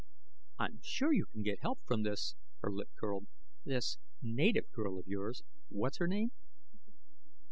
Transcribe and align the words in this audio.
"I'm 0.57 0.79
sure 0.81 1.13
you 1.13 1.27
can 1.27 1.43
get 1.43 1.59
help 1.61 1.81
from 1.85 2.01
this" 2.01 2.33
her 2.63 2.71
lip 2.71 2.89
curled" 2.99 3.27
this 3.65 3.99
native 4.19 4.71
girl 4.71 4.97
of 4.97 5.05
yours. 5.05 5.43
What's 5.69 5.99
her 5.99 6.07
name?" 6.07 6.31